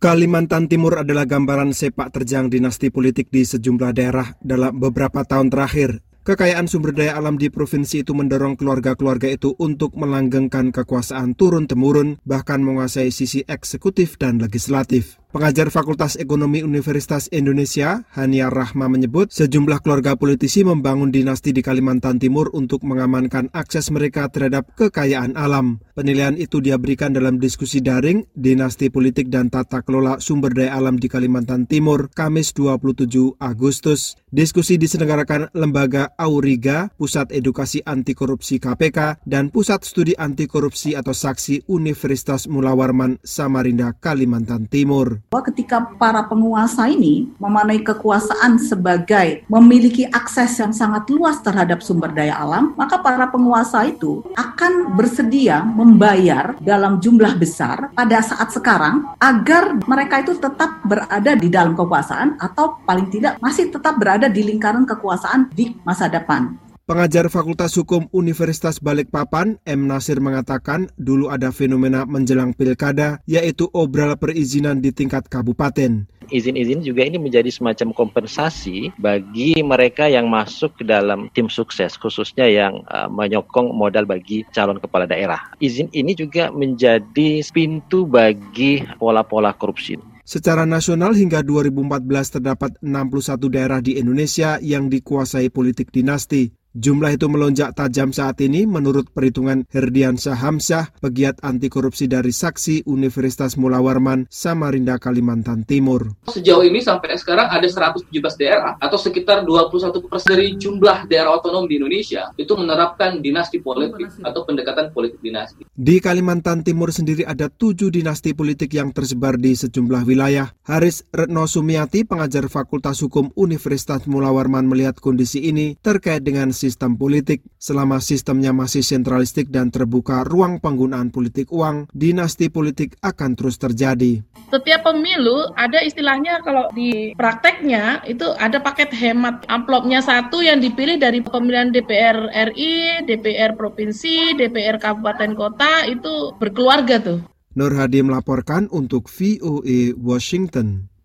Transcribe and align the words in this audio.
Kalimantan 0.00 0.64
Timur 0.64 0.96
adalah 0.96 1.28
gambaran 1.28 1.76
sepak 1.76 2.08
terjang 2.16 2.48
dinasti 2.48 2.88
politik 2.88 3.28
di 3.28 3.44
sejumlah 3.44 3.92
daerah 3.92 4.32
dalam 4.40 4.80
beberapa 4.80 5.28
tahun 5.28 5.52
terakhir. 5.52 6.00
Kekayaan 6.24 6.72
sumber 6.72 6.96
daya 6.96 7.20
alam 7.20 7.36
di 7.36 7.52
provinsi 7.52 8.00
itu 8.00 8.16
mendorong 8.16 8.56
keluarga-keluarga 8.56 9.28
itu 9.28 9.52
untuk 9.60 9.92
melanggengkan 10.00 10.72
kekuasaan 10.72 11.36
turun-temurun, 11.36 12.16
bahkan 12.24 12.64
menguasai 12.64 13.12
sisi 13.12 13.44
eksekutif 13.44 14.16
dan 14.16 14.40
legislatif. 14.40 15.20
Pengajar 15.30 15.70
Fakultas 15.70 16.18
Ekonomi 16.18 16.58
Universitas 16.66 17.30
Indonesia, 17.30 18.02
Hania 18.18 18.50
Rahma 18.50 18.90
menyebut 18.90 19.30
sejumlah 19.30 19.78
keluarga 19.78 20.18
politisi 20.18 20.66
membangun 20.66 21.14
dinasti 21.14 21.54
di 21.54 21.62
Kalimantan 21.62 22.18
Timur 22.18 22.50
untuk 22.50 22.82
mengamankan 22.82 23.46
akses 23.54 23.94
mereka 23.94 24.26
terhadap 24.26 24.74
kekayaan 24.74 25.38
alam. 25.38 25.78
Penilaian 25.94 26.34
itu 26.34 26.58
dia 26.58 26.82
berikan 26.82 27.14
dalam 27.14 27.38
diskusi 27.38 27.78
daring 27.78 28.26
Dinasti 28.34 28.90
Politik 28.90 29.30
dan 29.30 29.54
Tata 29.54 29.86
Kelola 29.86 30.18
Sumber 30.18 30.50
Daya 30.50 30.74
Alam 30.74 30.98
di 30.98 31.06
Kalimantan 31.06 31.70
Timur, 31.70 32.10
Kamis 32.10 32.50
27 32.50 33.38
Agustus. 33.38 34.18
Diskusi 34.34 34.82
diselenggarakan 34.82 35.54
Lembaga 35.54 36.10
Auriga, 36.18 36.90
Pusat 36.98 37.38
Edukasi 37.38 37.86
Anti 37.86 38.18
Korupsi 38.18 38.58
KPK, 38.58 39.22
dan 39.22 39.54
Pusat 39.54 39.80
Studi 39.86 40.14
Anti 40.18 40.50
Korupsi 40.50 40.98
atau 40.98 41.14
Saksi 41.14 41.70
Universitas 41.70 42.50
Mulawarman 42.50 43.22
Samarinda, 43.22 43.94
Kalimantan 43.94 44.66
Timur 44.66 45.19
bahwa 45.28 45.42
ketika 45.52 45.82
para 45.98 46.24
penguasa 46.24 46.88
ini 46.88 47.28
memanai 47.36 47.84
kekuasaan 47.84 48.56
sebagai 48.62 49.44
memiliki 49.50 50.08
akses 50.08 50.56
yang 50.56 50.72
sangat 50.72 51.10
luas 51.12 51.42
terhadap 51.44 51.84
sumber 51.84 52.14
daya 52.14 52.38
alam, 52.38 52.72
maka 52.78 53.02
para 53.02 53.28
penguasa 53.28 53.84
itu 53.84 54.24
akan 54.38 54.96
bersedia 54.96 55.60
membayar 55.60 56.56
dalam 56.62 57.02
jumlah 57.02 57.36
besar 57.36 57.92
pada 57.92 58.22
saat 58.22 58.54
sekarang 58.54 59.10
agar 59.18 59.76
mereka 59.84 60.22
itu 60.22 60.38
tetap 60.38 60.80
berada 60.86 61.36
di 61.36 61.48
dalam 61.50 61.76
kekuasaan 61.76 62.38
atau 62.40 62.78
paling 62.86 63.10
tidak 63.10 63.36
masih 63.42 63.68
tetap 63.68 63.98
berada 63.98 64.30
di 64.30 64.46
lingkaran 64.46 64.88
kekuasaan 64.88 65.50
di 65.52 65.74
masa 65.84 66.06
depan. 66.06 66.69
Pengajar 66.90 67.30
Fakultas 67.30 67.78
Hukum 67.78 68.10
Universitas 68.10 68.82
Balikpapan, 68.82 69.62
M. 69.62 69.86
Nasir 69.86 70.18
mengatakan 70.18 70.90
dulu 70.98 71.30
ada 71.30 71.54
fenomena 71.54 72.02
menjelang 72.02 72.50
pilkada, 72.50 73.22
yaitu 73.30 73.70
obral 73.70 74.18
perizinan 74.18 74.82
di 74.82 74.90
tingkat 74.90 75.30
kabupaten. 75.30 76.10
Izin-izin 76.34 76.82
juga 76.82 77.06
ini 77.06 77.22
menjadi 77.22 77.46
semacam 77.46 77.94
kompensasi 77.94 78.90
bagi 78.98 79.54
mereka 79.62 80.10
yang 80.10 80.26
masuk 80.26 80.82
ke 80.82 80.84
dalam 80.84 81.30
tim 81.30 81.46
sukses, 81.46 81.94
khususnya 81.94 82.50
yang 82.50 82.82
uh, 82.90 83.06
menyokong 83.06 83.70
modal 83.70 84.02
bagi 84.02 84.42
calon 84.50 84.82
kepala 84.82 85.06
daerah. 85.06 85.54
Izin 85.62 85.94
ini 85.94 86.18
juga 86.18 86.50
menjadi 86.50 87.46
pintu 87.54 88.02
bagi 88.02 88.82
pola-pola 88.98 89.54
korupsi. 89.54 89.94
Secara 90.26 90.66
nasional 90.66 91.14
hingga 91.14 91.46
2014 91.46 92.42
terdapat 92.42 92.74
61 92.82 93.46
daerah 93.46 93.78
di 93.78 93.94
Indonesia 93.94 94.58
yang 94.58 94.90
dikuasai 94.90 95.54
politik 95.54 95.94
dinasti. 95.94 96.59
Jumlah 96.70 97.18
itu 97.18 97.26
melonjak 97.26 97.74
tajam 97.74 98.14
saat 98.14 98.38
ini 98.38 98.62
menurut 98.62 99.10
perhitungan 99.10 99.66
Herdiansyah 99.74 100.38
Hamsyah, 100.38 101.02
pegiat 101.02 101.42
anti 101.42 101.66
korupsi 101.66 102.06
dari 102.06 102.30
Saksi 102.30 102.86
Universitas 102.86 103.58
Mula 103.58 103.82
Warman, 103.82 104.30
Samarinda, 104.30 104.94
Kalimantan 105.02 105.66
Timur. 105.66 106.14
Sejauh 106.30 106.62
ini 106.62 106.78
sampai 106.78 107.18
sekarang 107.18 107.50
ada 107.50 107.66
117 107.66 108.06
daerah 108.38 108.78
atau 108.78 108.94
sekitar 108.94 109.42
21 109.42 109.98
persen 110.06 110.30
dari 110.30 110.54
jumlah 110.54 111.10
daerah 111.10 111.42
otonom 111.42 111.66
di 111.66 111.82
Indonesia 111.82 112.30
itu 112.38 112.54
menerapkan 112.54 113.18
dinasti 113.18 113.58
politik 113.58 114.06
atau 114.22 114.46
pendekatan 114.46 114.94
politik 114.94 115.18
dinasti. 115.18 115.66
Di 115.74 115.98
Kalimantan 115.98 116.62
Timur 116.62 116.94
sendiri 116.94 117.26
ada 117.26 117.50
tujuh 117.50 117.90
dinasti 117.90 118.30
politik 118.30 118.70
yang 118.78 118.94
tersebar 118.94 119.42
di 119.42 119.58
sejumlah 119.58 120.06
wilayah. 120.06 120.54
Haris 120.70 121.02
Retno 121.10 121.50
Sumiati, 121.50 122.06
pengajar 122.06 122.46
Fakultas 122.46 123.02
Hukum 123.02 123.34
Universitas 123.34 124.06
Mula 124.06 124.30
Warman 124.30 124.70
melihat 124.70 125.02
kondisi 125.02 125.50
ini 125.50 125.74
terkait 125.82 126.22
dengan 126.22 126.54
sistem 126.60 127.00
politik. 127.00 127.40
Selama 127.56 127.96
sistemnya 128.04 128.52
masih 128.52 128.84
sentralistik 128.84 129.48
dan 129.48 129.72
terbuka 129.72 130.28
ruang 130.28 130.60
penggunaan 130.60 131.08
politik 131.08 131.48
uang, 131.48 131.88
dinasti 131.96 132.52
politik 132.52 133.00
akan 133.00 133.32
terus 133.32 133.56
terjadi. 133.56 134.20
Setiap 134.52 134.84
pemilu 134.84 135.48
ada 135.56 135.80
istilahnya 135.80 136.44
kalau 136.44 136.68
di 136.76 137.16
prakteknya 137.16 138.04
itu 138.04 138.28
ada 138.36 138.60
paket 138.60 138.92
hemat 138.92 139.48
amplopnya 139.48 140.04
satu 140.04 140.44
yang 140.44 140.60
dipilih 140.60 141.00
dari 141.00 141.24
pemilihan 141.24 141.72
DPR 141.72 142.28
RI, 142.52 143.08
DPR 143.08 143.56
provinsi, 143.56 144.36
DPR 144.36 144.76
kabupaten 144.76 145.32
kota 145.32 145.88
itu 145.88 146.36
berkeluarga 146.36 147.00
tuh. 147.00 147.24
Nur 147.54 147.74
Hadi 147.74 148.02
melaporkan 148.02 148.70
untuk 148.70 149.10
VOA 149.10 149.94
Washington. 149.98 150.89